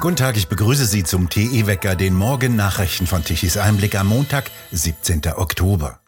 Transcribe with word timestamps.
Guten 0.00 0.14
Tag, 0.14 0.36
ich 0.36 0.46
begrüße 0.46 0.86
Sie 0.86 1.02
zum 1.02 1.28
TE-Wecker, 1.28 1.96
den 1.96 2.14
Morgen-Nachrichten 2.14 3.08
von 3.08 3.24
Tichys 3.24 3.56
Einblick 3.56 3.96
am 3.96 4.06
Montag, 4.06 4.48
17. 4.70 5.22
Oktober. 5.34 5.98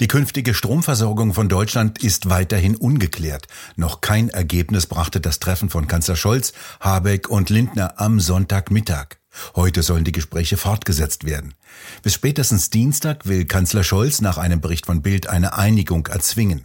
Die 0.00 0.08
künftige 0.08 0.52
Stromversorgung 0.52 1.32
von 1.32 1.48
Deutschland 1.48 2.02
ist 2.02 2.28
weiterhin 2.28 2.74
ungeklärt. 2.74 3.46
Noch 3.76 4.00
kein 4.00 4.30
Ergebnis 4.30 4.86
brachte 4.86 5.20
das 5.20 5.38
Treffen 5.38 5.70
von 5.70 5.86
Kanzler 5.86 6.16
Scholz, 6.16 6.54
Habeck 6.80 7.28
und 7.28 7.50
Lindner 7.50 8.00
am 8.00 8.18
Sonntagmittag. 8.18 9.18
Heute 9.54 9.84
sollen 9.84 10.04
die 10.04 10.12
Gespräche 10.12 10.56
fortgesetzt 10.56 11.24
werden. 11.24 11.54
Bis 12.02 12.14
spätestens 12.14 12.70
Dienstag 12.70 13.26
will 13.26 13.44
Kanzler 13.44 13.84
Scholz 13.84 14.22
nach 14.22 14.38
einem 14.38 14.60
Bericht 14.60 14.86
von 14.86 15.02
Bild 15.02 15.28
eine 15.28 15.56
Einigung 15.56 16.08
erzwingen. 16.08 16.64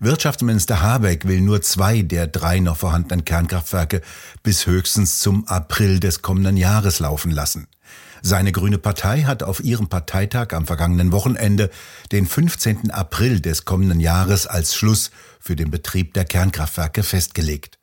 Wirtschaftsminister 0.00 0.82
Habeck 0.82 1.26
will 1.26 1.40
nur 1.40 1.62
zwei 1.62 2.02
der 2.02 2.26
drei 2.26 2.60
noch 2.60 2.78
vorhandenen 2.78 3.24
Kernkraftwerke 3.24 4.00
bis 4.42 4.66
höchstens 4.66 5.20
zum 5.20 5.46
April 5.48 6.00
des 6.00 6.22
kommenden 6.22 6.56
Jahres 6.56 7.00
laufen 7.00 7.30
lassen. 7.30 7.68
Seine 8.22 8.52
Grüne 8.52 8.78
Partei 8.78 9.22
hat 9.22 9.42
auf 9.42 9.62
ihrem 9.62 9.88
Parteitag 9.88 10.52
am 10.52 10.66
vergangenen 10.66 11.12
Wochenende 11.12 11.70
den 12.10 12.26
15. 12.26 12.90
April 12.90 13.40
des 13.40 13.64
kommenden 13.64 14.00
Jahres 14.00 14.46
als 14.46 14.74
Schluss 14.74 15.10
für 15.40 15.56
den 15.56 15.70
Betrieb 15.70 16.14
der 16.14 16.24
Kernkraftwerke 16.24 17.02
festgelegt. 17.02 17.78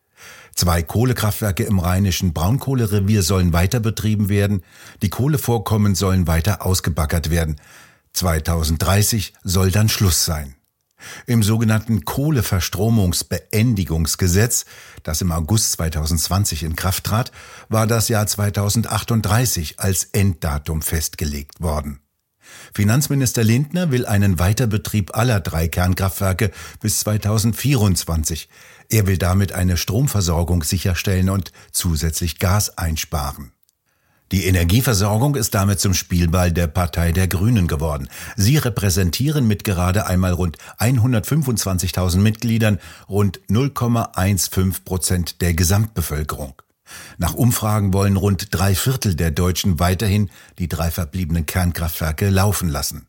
Zwei 0.56 0.82
Kohlekraftwerke 0.82 1.64
im 1.64 1.80
rheinischen 1.80 2.34
Braunkohlerevier 2.34 3.24
sollen 3.24 3.52
weiter 3.52 3.80
betrieben 3.82 4.30
werden, 4.30 4.64
die 5.02 5.10
Kohlevorkommen 5.10 5.96
sollen 5.96 6.28
weiter 6.28 6.66
ausgebaggert 6.66 7.30
werden. 7.30 7.58
2030 8.14 9.34
soll 9.44 9.72
dann 9.72 9.90
Schluss 9.90 10.24
sein. 10.24 10.56
Im 11.26 11.44
sogenannten 11.44 12.06
Kohleverstromungsbeendigungsgesetz, 12.06 14.66
das 15.04 15.22
im 15.22 15.32
August 15.32 15.72
2020 15.74 16.64
in 16.64 16.76
Kraft 16.76 17.06
trat, 17.06 17.32
war 17.70 17.88
das 17.88 18.10
Jahr 18.10 18.28
2038 18.28 19.80
als 19.80 20.06
Enddatum 20.06 20.82
festgelegt 20.82 21.62
worden. 21.62 22.00
Finanzminister 22.74 23.44
Lindner 23.44 23.92
will 23.92 24.06
einen 24.06 24.40
Weiterbetrieb 24.40 25.16
aller 25.16 25.40
drei 25.40 25.68
Kernkraftwerke 25.68 26.52
bis 26.80 27.00
2024. 27.00 28.50
Er 28.90 29.08
will 29.08 29.18
damit 29.18 29.54
eine 29.54 29.78
Stromversorgung 29.78 30.64
sicherstellen 30.64 31.30
und 31.30 31.52
zusätzlich 31.72 32.40
Gas 32.40 32.78
einsparen. 32.78 33.52
Die 34.32 34.46
Energieversorgung 34.46 35.36
ist 35.36 35.54
damit 35.54 35.80
zum 35.80 35.94
Spielball 35.94 36.52
der 36.52 36.66
Partei 36.66 37.12
der 37.12 37.28
Grünen 37.28 37.68
geworden. 37.68 38.10
Sie 38.36 38.58
repräsentieren 38.58 39.48
mit 39.48 39.64
gerade 39.64 40.08
einmal 40.08 40.34
rund 40.34 40.58
125.000 40.80 42.18
Mitgliedern 42.18 42.80
rund 43.08 43.40
0,15 43.50 44.84
Prozent 44.84 45.42
der 45.42 45.54
Gesamtbevölkerung. 45.54 46.60
Nach 47.18 47.36
Umfragen 47.36 47.94
wollen 47.94 48.18
rund 48.18 48.48
drei 48.52 48.74
Viertel 48.74 49.16
der 49.16 49.30
Deutschen 49.30 49.80
weiterhin 49.80 50.32
die 50.58 50.70
drei 50.70 50.90
verbliebenen 50.90 51.46
Kernkraftwerke 51.46 52.30
laufen 52.30 52.70
lassen. 52.70 53.08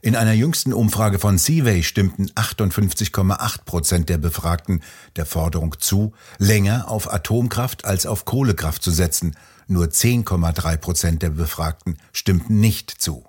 In 0.00 0.14
einer 0.14 0.32
jüngsten 0.32 0.72
Umfrage 0.72 1.18
von 1.18 1.38
Seaway 1.38 1.82
stimmten 1.82 2.26
58,8 2.30 3.64
Prozent 3.64 4.08
der 4.08 4.18
Befragten 4.18 4.82
der 5.16 5.26
Forderung 5.26 5.76
zu, 5.80 6.12
länger 6.38 6.88
auf 6.88 7.12
Atomkraft 7.12 7.84
als 7.84 8.06
auf 8.06 8.24
Kohlekraft 8.24 8.82
zu 8.82 8.92
setzen 8.92 9.34
nur 9.66 9.86
10,3 9.86 10.76
Prozent 10.76 11.22
der 11.22 11.30
Befragten 11.30 11.98
stimmten 12.12 12.60
nicht 12.60 12.90
zu. 12.90 13.24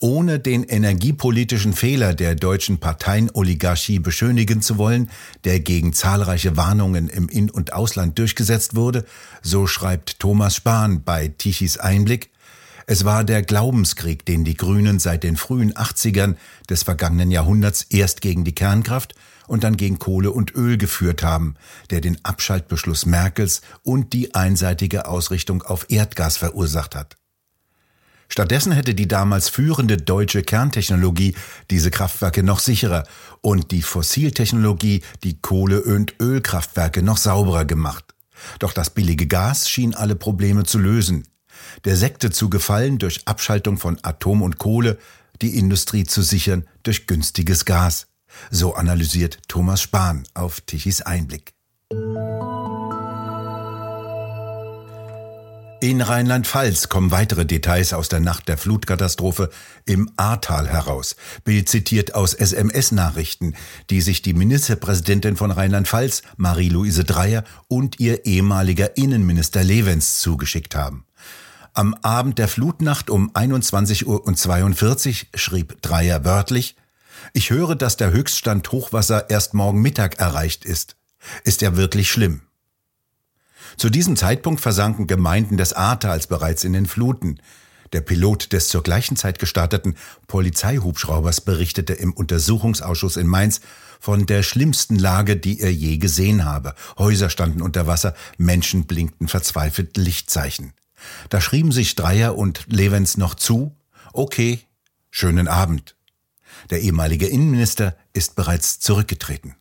Ohne 0.00 0.40
den 0.40 0.64
energiepolitischen 0.64 1.74
Fehler 1.74 2.12
der 2.12 2.34
deutschen 2.34 2.78
Parteienoligarchie 2.78 4.00
beschönigen 4.00 4.60
zu 4.60 4.76
wollen, 4.76 5.08
der 5.44 5.60
gegen 5.60 5.92
zahlreiche 5.92 6.56
Warnungen 6.56 7.08
im 7.08 7.28
In- 7.28 7.50
und 7.50 7.72
Ausland 7.72 8.18
durchgesetzt 8.18 8.74
wurde, 8.74 9.04
so 9.42 9.68
schreibt 9.68 10.18
Thomas 10.18 10.56
Spahn 10.56 11.04
bei 11.04 11.28
Tichys 11.28 11.78
Einblick, 11.78 12.30
es 12.86 13.04
war 13.04 13.22
der 13.22 13.42
Glaubenskrieg, 13.42 14.26
den 14.26 14.44
die 14.44 14.56
Grünen 14.56 14.98
seit 14.98 15.22
den 15.22 15.36
frühen 15.36 15.72
80ern 15.72 16.34
des 16.68 16.82
vergangenen 16.82 17.30
Jahrhunderts 17.30 17.86
erst 17.88 18.20
gegen 18.20 18.42
die 18.42 18.54
Kernkraft 18.54 19.14
und 19.52 19.64
dann 19.64 19.76
gegen 19.76 19.98
Kohle 19.98 20.30
und 20.30 20.54
Öl 20.54 20.78
geführt 20.78 21.22
haben, 21.22 21.56
der 21.90 22.00
den 22.00 22.16
Abschaltbeschluss 22.24 23.04
Merkels 23.04 23.60
und 23.82 24.14
die 24.14 24.34
einseitige 24.34 25.06
Ausrichtung 25.06 25.62
auf 25.62 25.84
Erdgas 25.90 26.38
verursacht 26.38 26.96
hat. 26.96 27.18
Stattdessen 28.30 28.72
hätte 28.72 28.94
die 28.94 29.08
damals 29.08 29.50
führende 29.50 29.98
deutsche 29.98 30.42
Kerntechnologie 30.42 31.34
diese 31.70 31.90
Kraftwerke 31.90 32.42
noch 32.42 32.60
sicherer 32.60 33.04
und 33.42 33.72
die 33.72 33.82
Fossiltechnologie 33.82 35.02
die 35.22 35.38
Kohle- 35.42 35.82
und 35.82 36.14
Ölkraftwerke 36.18 37.02
noch 37.02 37.18
sauberer 37.18 37.66
gemacht. 37.66 38.14
Doch 38.58 38.72
das 38.72 38.88
billige 38.88 39.26
Gas 39.26 39.68
schien 39.68 39.94
alle 39.94 40.16
Probleme 40.16 40.64
zu 40.64 40.78
lösen. 40.78 41.24
Der 41.84 41.98
Sekte 41.98 42.30
zu 42.30 42.48
gefallen 42.48 42.96
durch 42.96 43.20
Abschaltung 43.26 43.76
von 43.76 43.98
Atom 44.02 44.40
und 44.40 44.56
Kohle, 44.56 44.96
die 45.42 45.58
Industrie 45.58 46.04
zu 46.04 46.22
sichern 46.22 46.64
durch 46.84 47.06
günstiges 47.06 47.66
Gas. 47.66 48.06
So 48.50 48.74
analysiert 48.74 49.38
Thomas 49.48 49.82
Spahn 49.82 50.24
auf 50.34 50.60
Tichys 50.60 51.02
Einblick. 51.02 51.52
In 55.82 56.00
Rheinland-Pfalz 56.00 56.88
kommen 56.88 57.10
weitere 57.10 57.44
Details 57.44 57.92
aus 57.92 58.08
der 58.08 58.20
Nacht 58.20 58.46
der 58.46 58.56
Flutkatastrophe 58.56 59.50
im 59.84 60.12
Ahrtal 60.16 60.68
heraus. 60.68 61.16
Bild 61.42 61.68
zitiert 61.68 62.14
aus 62.14 62.34
SMS-Nachrichten, 62.34 63.56
die 63.90 64.00
sich 64.00 64.22
die 64.22 64.32
Ministerpräsidentin 64.32 65.36
von 65.36 65.50
Rheinland-Pfalz, 65.50 66.22
Marie-Louise 66.36 67.02
Dreyer, 67.02 67.42
und 67.66 67.98
ihr 67.98 68.26
ehemaliger 68.26 68.96
Innenminister 68.96 69.64
Levens 69.64 70.20
zugeschickt 70.20 70.76
haben. 70.76 71.04
Am 71.74 71.94
Abend 71.94 72.38
der 72.38 72.46
Flutnacht 72.46 73.10
um 73.10 73.32
21 73.34 74.06
Uhr 74.06 74.24
und 74.24 74.38
42 74.38 75.30
schrieb 75.34 75.82
Dreyer 75.82 76.24
wörtlich, 76.24 76.76
ich 77.32 77.50
höre, 77.50 77.74
dass 77.74 77.96
der 77.96 78.12
Höchststand 78.12 78.70
Hochwasser 78.72 79.30
erst 79.30 79.54
morgen 79.54 79.82
Mittag 79.82 80.18
erreicht 80.18 80.64
ist. 80.64 80.96
Ist 81.44 81.62
ja 81.62 81.76
wirklich 81.76 82.10
schlimm. 82.10 82.42
Zu 83.76 83.90
diesem 83.90 84.16
Zeitpunkt 84.16 84.60
versanken 84.60 85.06
Gemeinden 85.06 85.56
des 85.56 85.72
Ahrtals 85.72 86.26
bereits 86.26 86.64
in 86.64 86.72
den 86.72 86.86
Fluten. 86.86 87.40
Der 87.92 88.00
Pilot 88.00 88.52
des 88.52 88.68
zur 88.68 88.82
gleichen 88.82 89.16
Zeit 89.16 89.38
gestarteten 89.38 89.96
Polizeihubschraubers 90.26 91.42
berichtete 91.42 91.92
im 91.92 92.12
Untersuchungsausschuss 92.12 93.16
in 93.16 93.26
Mainz 93.26 93.60
von 94.00 94.26
der 94.26 94.42
schlimmsten 94.42 94.96
Lage, 94.96 95.36
die 95.36 95.60
er 95.60 95.72
je 95.72 95.98
gesehen 95.98 96.44
habe. 96.44 96.74
Häuser 96.98 97.30
standen 97.30 97.62
unter 97.62 97.86
Wasser, 97.86 98.14
Menschen 98.38 98.86
blinkten 98.86 99.28
verzweifelt 99.28 99.96
Lichtzeichen. 99.96 100.72
Da 101.28 101.40
schrieben 101.40 101.72
sich 101.72 101.94
Dreier 101.94 102.36
und 102.36 102.64
Levens 102.68 103.16
noch 103.16 103.34
zu, 103.34 103.76
okay, 104.12 104.60
schönen 105.10 105.48
Abend. 105.48 105.94
Der 106.70 106.80
ehemalige 106.80 107.26
Innenminister 107.26 107.96
ist 108.12 108.36
bereits 108.36 108.80
zurückgetreten. 108.80 109.54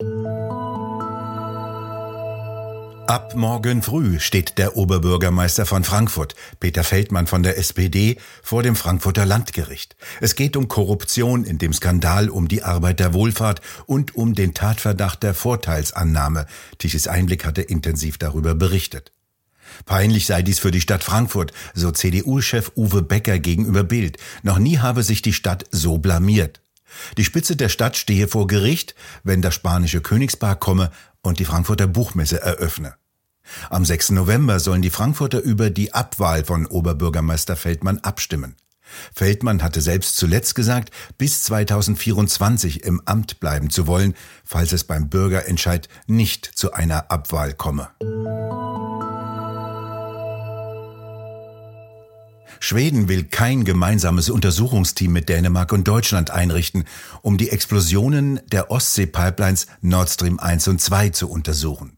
Ab 3.11 3.35
morgen 3.35 3.81
früh 3.81 4.21
steht 4.21 4.57
der 4.57 4.77
Oberbürgermeister 4.77 5.65
von 5.65 5.83
Frankfurt, 5.83 6.33
Peter 6.61 6.85
Feldmann 6.85 7.27
von 7.27 7.43
der 7.43 7.57
SPD, 7.57 8.17
vor 8.41 8.63
dem 8.63 8.77
Frankfurter 8.77 9.25
Landgericht. 9.25 9.97
Es 10.21 10.35
geht 10.35 10.55
um 10.55 10.69
Korruption 10.69 11.43
in 11.43 11.57
dem 11.57 11.73
Skandal 11.73 12.29
um 12.29 12.47
die 12.47 12.63
Arbeit 12.63 13.01
der 13.01 13.13
Wohlfahrt 13.13 13.59
und 13.85 14.15
um 14.15 14.33
den 14.33 14.53
Tatverdacht 14.53 15.23
der 15.23 15.33
Vorteilsannahme. 15.33 16.45
Tichys 16.77 17.09
Einblick 17.09 17.43
hatte 17.43 17.61
intensiv 17.61 18.17
darüber 18.17 18.55
berichtet. 18.55 19.11
Peinlich 19.85 20.25
sei 20.25 20.41
dies 20.41 20.59
für 20.59 20.71
die 20.71 20.79
Stadt 20.79 21.03
Frankfurt, 21.03 21.51
so 21.73 21.91
CDU-Chef 21.91 22.71
Uwe 22.77 23.01
Becker 23.01 23.39
gegenüber 23.39 23.83
Bild. 23.83 24.19
Noch 24.41 24.57
nie 24.57 24.77
habe 24.77 25.03
sich 25.03 25.21
die 25.21 25.33
Stadt 25.33 25.65
so 25.71 25.97
blamiert. 25.97 26.61
Die 27.17 27.25
Spitze 27.25 27.55
der 27.55 27.69
Stadt 27.69 27.97
stehe 27.97 28.27
vor 28.27 28.47
Gericht, 28.47 28.95
wenn 29.23 29.41
das 29.41 29.55
spanische 29.55 30.01
Königspaar 30.01 30.55
komme 30.55 30.91
und 31.21 31.39
die 31.39 31.45
Frankfurter 31.45 31.87
Buchmesse 31.87 32.41
eröffne. 32.41 32.95
Am 33.69 33.85
6. 33.85 34.11
November 34.11 34.59
sollen 34.59 34.81
die 34.81 34.89
Frankfurter 34.89 35.41
über 35.41 35.69
die 35.69 35.93
Abwahl 35.93 36.43
von 36.43 36.65
Oberbürgermeister 36.65 37.55
Feldmann 37.55 37.99
abstimmen. 37.99 38.55
Feldmann 39.13 39.63
hatte 39.63 39.81
selbst 39.81 40.17
zuletzt 40.17 40.55
gesagt, 40.55 40.91
bis 41.17 41.43
2024 41.43 42.83
im 42.83 43.01
Amt 43.05 43.39
bleiben 43.39 43.69
zu 43.69 43.87
wollen, 43.87 44.15
falls 44.43 44.73
es 44.73 44.83
beim 44.83 45.09
Bürgerentscheid 45.09 45.87
nicht 46.07 46.45
zu 46.45 46.73
einer 46.73 47.09
Abwahl 47.09 47.53
komme. 47.53 47.89
Schweden 52.63 53.09
will 53.09 53.23
kein 53.23 53.65
gemeinsames 53.65 54.29
Untersuchungsteam 54.29 55.11
mit 55.11 55.29
Dänemark 55.29 55.73
und 55.73 55.87
Deutschland 55.87 56.29
einrichten, 56.29 56.85
um 57.23 57.39
die 57.39 57.49
Explosionen 57.49 58.39
der 58.51 58.69
Ostsee-Pipelines 58.69 59.65
Nord 59.81 60.11
Stream 60.11 60.39
1 60.39 60.67
und 60.67 60.79
2 60.79 61.09
zu 61.09 61.27
untersuchen. 61.27 61.97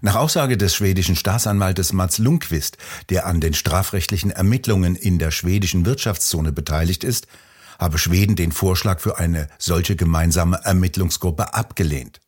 Nach 0.00 0.14
Aussage 0.14 0.56
des 0.56 0.76
schwedischen 0.76 1.16
Staatsanwaltes 1.16 1.92
Mats 1.92 2.18
Lundqvist, 2.18 2.78
der 3.10 3.26
an 3.26 3.40
den 3.40 3.52
strafrechtlichen 3.52 4.30
Ermittlungen 4.30 4.94
in 4.94 5.18
der 5.18 5.32
schwedischen 5.32 5.84
Wirtschaftszone 5.84 6.52
beteiligt 6.52 7.02
ist, 7.02 7.26
habe 7.76 7.98
Schweden 7.98 8.36
den 8.36 8.52
Vorschlag 8.52 9.00
für 9.00 9.18
eine 9.18 9.48
solche 9.58 9.96
gemeinsame 9.96 10.60
Ermittlungsgruppe 10.62 11.52
abgelehnt. 11.52 12.20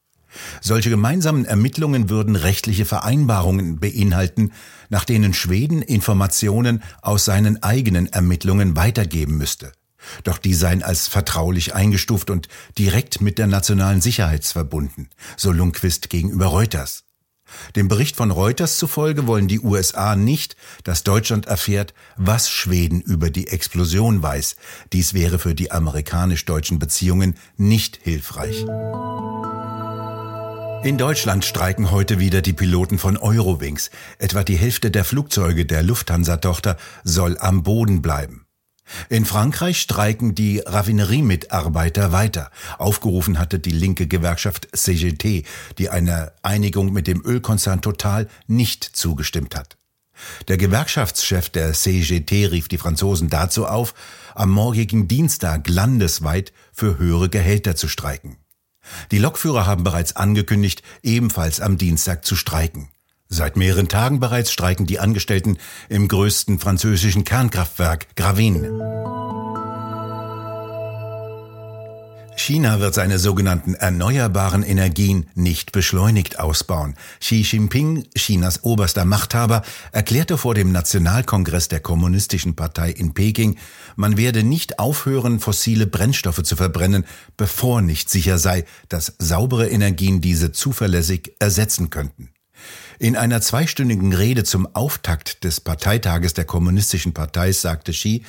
Solche 0.61 0.91
gemeinsamen 0.91 1.45
Ermittlungen 1.45 2.11
würden 2.11 2.37
rechtliche 2.37 2.85
Vereinbarungen 2.85 3.79
beinhalten, 3.79 4.53
nach 4.89 5.05
denen 5.05 5.35
Schweden 5.35 5.83
Informationen 5.83 6.83
aus 7.03 7.25
seinen 7.25 7.63
eigenen 7.63 8.07
Ermittlungen 8.07 8.77
weitergeben 8.77 9.37
müsste. 9.37 9.73
Doch 10.25 10.39
die 10.39 10.55
seien 10.55 10.83
als 10.83 11.09
vertraulich 11.09 11.75
eingestuft 11.75 12.31
und 12.31 12.49
direkt 12.79 13.21
mit 13.21 13.39
der 13.39 13.47
nationalen 13.47 14.01
Sicherheit 14.01 14.45
verbunden, 14.45 15.09
so 15.37 15.53
Lundquist 15.53 16.11
gegenüber 16.11 16.47
Reuters. 16.47 17.05
Dem 17.77 17.89
Bericht 17.89 18.17
von 18.17 18.31
Reuters 18.31 18.77
zufolge 18.77 19.27
wollen 19.27 19.47
die 19.47 19.61
USA 19.61 20.17
nicht, 20.17 20.57
dass 20.83 21.05
Deutschland 21.05 21.47
erfährt, 21.47 21.95
was 22.17 22.51
Schweden 22.51 23.01
über 23.01 23.31
die 23.31 23.49
Explosion 23.49 24.23
weiß. 24.23 24.57
Dies 24.93 25.15
wäre 25.15 25.39
für 25.39 25.55
die 25.55 25.71
amerikanisch-deutschen 25.71 26.79
Beziehungen 26.79 27.37
nicht 27.57 28.01
hilfreich. 28.03 28.65
In 30.87 30.99
Deutschland 30.99 31.45
streiken 31.45 31.91
heute 31.91 32.21
wieder 32.21 32.43
die 32.43 32.53
Piloten 32.53 33.01
von 33.01 33.17
Eurowings. 33.17 33.91
Etwa 34.21 34.45
die 34.45 34.55
Hälfte 34.55 34.93
der 34.93 35.05
Flugzeuge 35.05 35.67
der 35.67 35.83
Lufthansa-Tochter 35.83 36.77
soll 37.03 37.37
am 37.39 37.65
Boden 37.65 38.03
bleiben. 38.03 38.47
In 39.09 39.25
Frankreich 39.25 39.81
streiken 39.81 40.37
die 40.37 40.61
Raffineriemitarbeiter 40.61 42.13
weiter. 42.13 42.53
Aufgerufen 42.79 43.41
hatte 43.41 43.59
die 43.59 43.73
linke 43.73 44.07
Gewerkschaft 44.07 44.69
CGT, 44.77 45.45
die 45.77 45.91
einer 45.91 46.31
Einigung 46.43 46.93
mit 46.93 47.09
dem 47.09 47.21
Ölkonzern 47.21 47.81
Total 47.81 48.29
nicht 48.47 48.85
zugestimmt 48.85 49.57
hat. 49.57 49.79
Der 50.47 50.57
Gewerkschaftschef 50.57 51.49
der 51.49 51.73
CGT 51.73 52.47
rief 52.53 52.69
die 52.69 52.79
Franzosen 52.79 53.29
dazu 53.29 53.67
auf, 53.67 53.93
am 54.37 54.51
morgigen 54.51 55.09
Dienstag 55.09 55.69
landesweit 55.69 56.53
für 56.73 56.97
höhere 56.97 57.29
Gehälter 57.29 57.75
zu 57.75 57.89
streiken. 57.89 58.37
Die 59.11 59.19
Lokführer 59.19 59.67
haben 59.67 59.85
bereits 59.85 60.17
angekündigt, 60.17 60.83
ebenfalls 61.03 61.61
am 61.61 61.79
Dienstag 61.79 62.25
zu 62.25 62.37
streiken. 62.37 62.89
Seit 63.29 63.57
mehreren 63.57 63.89
Tagen 63.89 64.21
bereits 64.21 64.53
streiken 64.53 64.87
die 64.87 65.01
Angestellten 65.01 65.59
im 65.89 66.07
größten 66.07 66.59
französischen 66.59 67.25
Kernkraftwerk 67.25 68.15
Gravin. 68.15 68.65
China 72.37 72.81
wird 72.81 72.95
seine 72.95 73.19
sogenannten 73.19 73.75
erneuerbaren 73.75 74.63
Energien 74.63 75.27
nicht 75.35 75.73
beschleunigt 75.73 76.39
ausbauen. 76.39 76.95
Xi 77.19 77.41
Jinping, 77.41 78.05
Chinas 78.15 78.63
oberster 78.63 79.07
Machthaber, 79.07 79.63
erklärte 79.91 80.37
vor 80.37 80.55
dem 80.55 80.71
Nationalkongress 80.71 81.69
der 81.69 81.81
Kommunistischen 81.81 82.55
Partei 82.55 82.91
in 82.91 83.15
Peking, 83.15 83.57
man 83.97 84.19
werde 84.19 84.43
nicht 84.43 84.79
aufhören, 84.79 85.41
fossile 85.41 85.87
Brennstoffe 85.87 86.43
zu 86.43 86.57
verbrennen, 86.57 87.07
bevor 87.39 87.81
nicht 87.81 88.11
sicher 88.11 88.39
sei, 88.39 88.65
dass 88.91 89.15
saubere 89.19 89.69
Energien 89.69 90.21
diese 90.21 90.53
zuverlässig 90.53 91.33
ersetzen 91.39 91.89
könnten. 91.89 92.31
In 92.99 93.17
einer 93.17 93.41
zweistündigen 93.41 94.13
Rede 94.13 94.45
zum 94.45 94.75
Auftakt 94.75 95.45
des 95.45 95.61
Parteitages 95.61 96.35
der 96.35 96.45
Kommunistischen 96.45 97.13
Partei 97.13 97.53
sagte 97.53 97.93
Xi, 97.93 98.23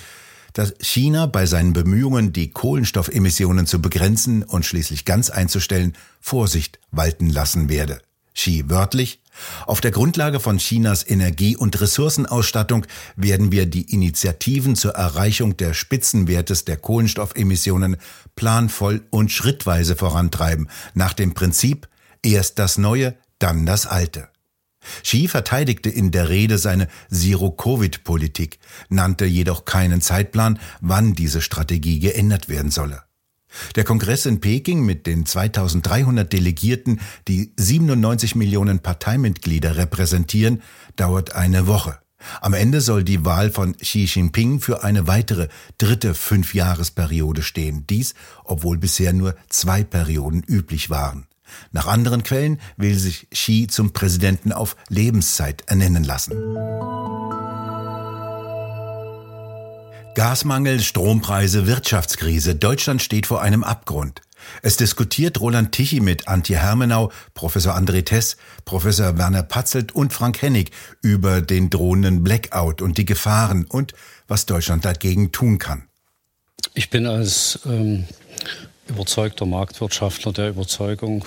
dass 0.58 0.74
China 0.80 1.28
bei 1.28 1.46
seinen 1.46 1.74
Bemühungen, 1.74 2.34
die 2.34 2.50
Kohlenstoffemissionen 2.50 3.68
zu 3.68 3.80
begrenzen 3.80 4.42
und 4.42 4.66
schließlich 4.66 5.06
ganz 5.06 5.30
einzustellen, 5.30 5.94
Vorsicht 6.20 6.80
walten 6.90 7.30
lassen 7.30 7.70
werde. 7.70 8.02
Xi 8.34 8.64
wörtlich, 8.68 9.22
auf 9.68 9.82
der 9.82 9.92
Grundlage 9.92 10.40
von 10.40 10.58
Chinas 10.58 11.08
Energie- 11.08 11.56
und 11.56 11.80
Ressourcenausstattung 11.80 12.88
werden 13.16 13.52
wir 13.52 13.68
die 13.68 13.94
Initiativen 13.94 14.76
zur 14.76 14.94
Erreichung 14.94 15.58
der 15.58 15.76
Spitzenwertes 15.76 16.66
der 16.66 16.78
Kohlenstoffemissionen 16.78 17.98
planvoll 18.36 19.06
und 19.12 19.32
schrittweise 19.32 19.96
vorantreiben, 19.96 20.70
nach 20.96 21.14
dem 21.14 21.36
Prinzip 21.36 21.88
erst 22.24 22.58
das 22.58 22.80
Neue, 22.80 23.14
dann 23.38 23.68
das 23.68 23.86
Alte. 23.86 24.30
Xi 25.04 25.28
verteidigte 25.28 25.90
in 25.90 26.12
der 26.12 26.30
Rede 26.30 26.58
seine 26.58 26.88
Zero-Covid-Politik, 27.12 28.60
nannte 28.90 29.26
jedoch 29.26 29.66
keinen 29.66 30.02
Zeitplan, 30.02 30.60
wann 30.82 31.14
diese 31.14 31.42
Strategie 31.42 32.00
geändert 32.00 32.50
werden 32.50 32.72
solle. 32.72 33.04
Der 33.76 33.84
Kongress 33.84 34.26
in 34.26 34.40
Peking 34.42 34.86
mit 34.86 35.08
den 35.08 35.26
2300 35.26 36.32
Delegierten, 36.32 37.00
die 37.28 37.54
97 37.58 38.36
Millionen 38.36 38.80
Parteimitglieder 38.80 39.78
repräsentieren, 39.78 40.62
dauert 40.96 41.34
eine 41.34 41.68
Woche. 41.68 41.98
Am 42.42 42.54
Ende 42.54 42.82
soll 42.82 43.04
die 43.04 43.26
Wahl 43.26 43.52
von 43.52 43.78
Xi 43.78 44.06
Jinping 44.06 44.60
für 44.60 44.84
eine 44.84 45.08
weitere 45.08 45.48
dritte 45.78 46.14
Fünfjahresperiode 46.14 47.44
stehen. 47.44 47.86
Dies, 47.88 48.16
obwohl 48.44 48.78
bisher 48.78 49.14
nur 49.14 49.36
zwei 49.50 49.84
Perioden 49.84 50.44
üblich 50.44 50.90
waren. 50.90 51.28
Nach 51.72 51.88
anderen 51.88 52.24
Quellen 52.24 52.60
will 52.78 52.98
sich 52.98 53.30
Xi 53.30 53.68
zum 53.70 53.94
Präsidenten 53.94 54.52
auf 54.52 54.76
Lebenszeit 54.90 55.64
ernennen 55.68 56.04
lassen. 56.04 56.34
Gasmangel, 60.16 60.80
Strompreise, 60.80 61.68
Wirtschaftskrise. 61.68 62.56
Deutschland 62.56 63.04
steht 63.04 63.28
vor 63.28 63.42
einem 63.44 63.64
Abgrund. 63.64 64.22
Es 64.62 64.78
diskutiert 64.78 65.40
Roland 65.40 65.72
Tichy 65.74 66.00
mit 66.00 66.28
Antje 66.28 66.58
Hermenau, 66.58 67.12
Professor 67.34 67.76
André 67.76 68.04
Tess, 68.04 68.38
Professor 68.66 69.18
Werner 69.18 69.44
Patzelt 69.44 69.94
und 69.94 70.14
Frank 70.14 70.42
Hennig 70.42 70.72
über 71.02 71.42
den 71.42 71.70
drohenden 71.70 72.24
Blackout 72.24 72.82
und 72.82 72.98
die 72.98 73.06
Gefahren 73.06 73.66
und 73.66 73.94
was 74.28 74.46
Deutschland 74.46 74.86
dagegen 74.86 75.32
tun 75.32 75.60
kann. 75.60 75.84
Ich 76.74 76.90
bin 76.90 77.06
als 77.06 77.60
ähm, 77.66 78.06
überzeugter 78.90 79.46
Marktwirtschaftler 79.46 80.34
der 80.34 80.50
Überzeugung, 80.50 81.26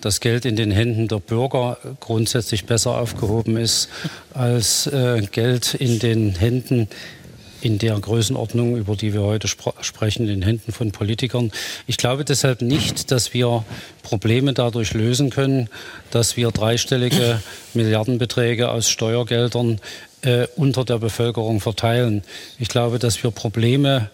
dass 0.00 0.20
Geld 0.20 0.44
in 0.44 0.56
den 0.56 0.70
Händen 0.70 1.08
der 1.08 1.18
Bürger 1.18 1.78
grundsätzlich 2.00 2.66
besser 2.66 2.98
aufgehoben 2.98 3.56
ist 3.56 3.88
als 4.32 4.86
äh, 4.86 5.22
Geld 5.30 5.74
in 5.74 5.98
den 5.98 6.34
Händen 6.34 6.88
in 7.62 7.78
der 7.78 7.98
Größenordnung, 7.98 8.76
über 8.76 8.96
die 8.96 9.12
wir 9.12 9.22
heute 9.22 9.48
spr 9.48 9.72
sprechen, 9.82 10.22
in 10.22 10.28
den 10.28 10.42
Händen 10.42 10.72
von 10.72 10.92
Politikern. 10.92 11.52
Ich 11.86 11.96
glaube 11.96 12.24
deshalb 12.24 12.62
nicht, 12.62 13.10
dass 13.10 13.34
wir 13.34 13.64
Probleme 14.02 14.54
dadurch 14.54 14.94
lösen 14.94 15.30
können, 15.30 15.68
dass 16.10 16.36
wir 16.36 16.50
dreistellige 16.50 17.42
Milliardenbeträge 17.74 18.70
aus 18.70 18.88
Steuergeldern 18.88 19.78
äh, 20.22 20.46
unter 20.56 20.84
der 20.84 20.98
Bevölkerung 20.98 21.60
verteilen. 21.60 22.22
Ich 22.58 22.68
glaube, 22.68 22.98
dass 22.98 23.22
wir 23.22 23.30
Probleme 23.30 24.10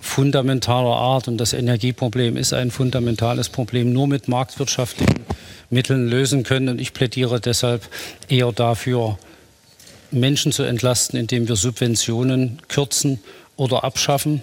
fundamentaler 0.00 0.94
Art 0.96 1.28
und 1.28 1.38
das 1.38 1.52
Energieproblem 1.52 2.36
ist 2.36 2.52
ein 2.52 2.70
fundamentales 2.70 3.48
Problem, 3.48 3.92
nur 3.92 4.06
mit 4.06 4.28
marktwirtschaftlichen 4.28 5.24
Mitteln 5.70 6.08
lösen 6.08 6.44
können. 6.44 6.68
Und 6.68 6.80
ich 6.80 6.92
plädiere 6.92 7.40
deshalb 7.40 7.88
eher 8.28 8.52
dafür, 8.52 9.18
Menschen 10.10 10.52
zu 10.52 10.62
entlasten, 10.62 11.18
indem 11.18 11.48
wir 11.48 11.56
Subventionen 11.56 12.62
kürzen 12.68 13.20
oder 13.56 13.84
abschaffen 13.84 14.42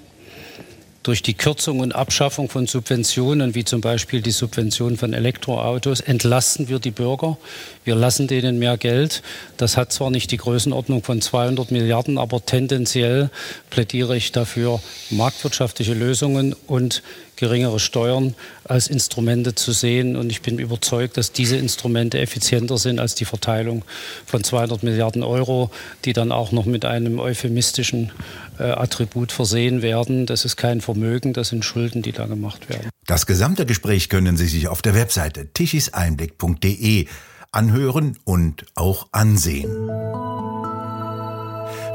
durch 1.06 1.22
die 1.22 1.36
Kürzung 1.36 1.82
und 1.82 1.94
Abschaffung 1.94 2.50
von 2.50 2.66
Subventionen, 2.66 3.54
wie 3.54 3.64
zum 3.64 3.80
Beispiel 3.80 4.24
die 4.24 4.32
Subvention 4.32 4.98
von 4.98 5.14
Elektroautos, 5.14 6.00
entlasten 6.00 6.68
wir 6.68 6.80
die 6.80 6.90
Bürger. 6.90 7.38
Wir 7.84 7.94
lassen 7.94 8.28
denen 8.28 8.58
mehr 8.58 8.76
Geld. 8.78 9.22
Das 9.58 9.78
hat 9.78 9.94
zwar 9.94 10.10
nicht 10.10 10.32
die 10.32 10.38
Größenordnung 10.38 11.04
von 11.04 11.22
200 11.22 11.70
Milliarden, 11.70 12.18
aber 12.18 12.44
tendenziell 12.44 13.30
plädiere 13.70 14.18
ich 14.18 14.32
dafür, 14.32 14.82
marktwirtschaftliche 15.12 15.94
Lösungen 15.94 16.56
und 16.66 17.04
geringere 17.36 17.80
Steuern 17.80 18.36
als 18.64 18.88
Instrumente 18.88 19.56
zu 19.56 19.72
sehen. 19.72 20.16
Und 20.16 20.30
ich 20.30 20.42
bin 20.42 20.60
überzeugt, 20.60 21.18
dass 21.18 21.32
diese 21.32 21.58
Instrumente 21.58 22.20
effizienter 22.20 22.78
sind 22.78 23.00
als 23.00 23.16
die 23.16 23.26
Verteilung 23.26 23.84
von 24.26 24.44
200 24.44 24.84
Milliarden 24.84 25.24
Euro, 25.24 25.72
die 26.06 26.14
dann 26.14 26.32
auch 26.32 26.52
noch 26.52 26.66
mit 26.66 26.86
einem 26.86 27.20
euphemistischen 27.20 28.12
äh, 28.60 28.64
Attribut 28.64 29.32
versehen 29.32 29.82
werden. 29.82 30.26
Das 30.26 30.46
ist 30.46 30.56
kein 30.56 30.82
Vermögen, 30.82 31.34
das 31.34 31.50
sind 31.50 31.66
Schulden, 31.66 32.02
die 32.02 32.12
da 32.12 32.26
gemacht 32.26 32.70
werden. 32.70 32.90
Das 33.06 33.26
gesamte 33.26 33.66
Gespräch 33.66 34.10
können 34.10 34.38
Sie 34.38 34.48
sich 34.48 34.68
auf 34.68 34.82
der 34.82 34.96
Webseite 34.96 35.48
tischiseinblick.de 35.54 37.08
anhören 37.52 38.18
und 38.26 38.66
auch 38.76 39.08
ansehen. 39.12 39.70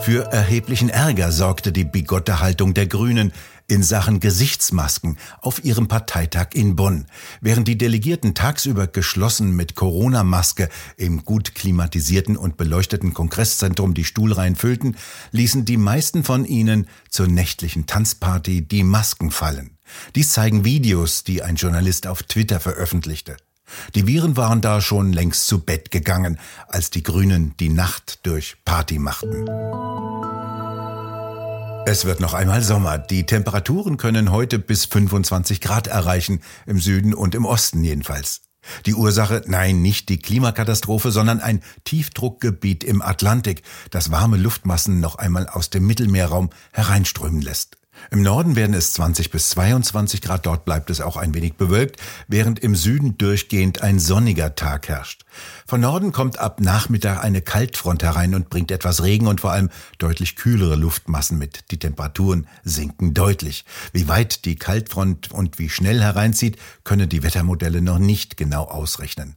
Für 0.01 0.33
erheblichen 0.33 0.89
Ärger 0.89 1.31
sorgte 1.31 1.73
die 1.73 1.85
bigotte 1.85 2.41
Haltung 2.41 2.73
der 2.73 2.87
Grünen 2.87 3.33
in 3.71 3.83
Sachen 3.83 4.21
Gesichtsmasken 4.21 5.17
auf 5.41 5.65
ihrem 5.65 5.89
Parteitag 5.89 6.49
in 6.55 6.77
Bonn. 6.77 7.07
Während 7.41 7.69
die 7.69 7.79
Delegierten 7.79 8.35
tagsüber 8.35 8.87
geschlossen 8.87 9.55
mit 9.55 9.75
Corona-Maske 9.75 10.69
im 10.97 11.25
gut 11.25 11.55
klimatisierten 11.55 12.37
und 12.37 12.57
beleuchteten 12.57 13.15
Kongresszentrum 13.15 13.95
die 13.95 14.05
Stuhlreihen 14.05 14.57
füllten, 14.57 14.97
ließen 15.31 15.65
die 15.65 15.77
meisten 15.77 16.25
von 16.25 16.45
ihnen 16.45 16.89
zur 17.09 17.29
nächtlichen 17.29 17.87
Tanzparty 17.87 18.63
die 18.63 18.83
Masken 18.83 19.31
fallen. 19.31 19.79
Dies 20.15 20.33
zeigen 20.33 20.65
Videos, 20.65 21.25
die 21.25 21.43
ein 21.43 21.57
Journalist 21.57 22.07
auf 22.07 22.23
Twitter 22.25 22.61
veröffentlichte. 22.61 23.37
Die 23.95 24.07
Viren 24.07 24.37
waren 24.37 24.61
da 24.61 24.81
schon 24.81 25.13
längst 25.13 25.47
zu 25.47 25.61
Bett 25.61 25.91
gegangen, 25.91 26.39
als 26.67 26.91
die 26.91 27.05
Grünen 27.05 27.55
die 27.61 27.69
Nacht 27.69 28.21
durch 28.25 28.57
Party 28.65 28.99
machten. 28.99 29.47
Es 31.93 32.05
wird 32.05 32.21
noch 32.21 32.35
einmal 32.35 32.63
Sommer. 32.63 32.99
Die 32.99 33.27
Temperaturen 33.27 33.97
können 33.97 34.31
heute 34.31 34.61
bis 34.61 34.85
25 34.85 35.61
Grad 35.61 35.89
erreichen, 35.89 36.41
im 36.65 36.79
Süden 36.79 37.15
und 37.15 37.35
im 37.35 37.45
Osten 37.45 37.83
jedenfalls. 37.83 38.43
Die 38.87 38.95
Ursache, 38.95 39.43
nein, 39.47 39.83
nicht 39.83 40.09
die 40.09 40.21
Klimakatastrophe, 40.21 41.11
sondern 41.11 41.41
ein 41.41 41.65
Tiefdruckgebiet 41.83 42.85
im 42.85 43.03
Atlantik, 43.03 43.63
das 43.91 44.13
warme 44.13 44.37
Luftmassen 44.37 45.01
noch 45.01 45.17
einmal 45.17 45.49
aus 45.49 45.71
dem 45.71 45.85
Mittelmeerraum 45.85 46.51
hereinströmen 46.71 47.43
lässt. 47.43 47.80
Im 48.11 48.23
Norden 48.23 48.57
werden 48.57 48.75
es 48.75 48.93
20 48.95 49.31
bis 49.31 49.51
22 49.51 50.21
Grad, 50.21 50.47
dort 50.47 50.65
bleibt 50.65 50.91
es 50.91 51.01
auch 51.01 51.17
ein 51.17 51.35
wenig 51.35 51.55
bewölkt, 51.55 52.01
während 52.29 52.59
im 52.59 52.75
Süden 52.75 53.19
durchgehend 53.19 53.83
ein 53.83 53.99
sonniger 53.99 54.55
Tag 54.55 54.89
herrscht. 54.89 55.25
Von 55.67 55.81
Norden 55.81 56.13
kommt 56.13 56.39
ab 56.39 56.61
Nachmittag 56.61 57.23
eine 57.23 57.41
Kaltfront 57.43 58.03
herein 58.03 58.35
und 58.35 58.51
bringt 58.51 58.71
etwas 58.71 59.03
Regen 59.03 59.27
und 59.27 59.41
vor 59.41 59.53
allem 59.53 59.71
deutlich 59.99 60.37
kühlere 60.37 60.77
Luftmassen 60.77 61.39
mit. 61.39 61.71
Die 61.71 61.79
Temperaturen 61.79 62.47
sinken 62.65 63.15
deutlich. 63.15 63.65
Wie 63.93 64.09
weit 64.09 64.45
die 64.45 64.57
Kaltfront 64.57 65.31
und 65.31 65.59
wie 65.59 65.69
schnell 65.69 66.01
hereinzieht, 66.01 66.59
können 66.85 67.09
die 67.09 67.23
Wettermodelle 67.23 67.83
noch 67.83 67.99
nicht 67.99 68.37
genau 68.37 68.65
ausrechnen. 68.65 69.37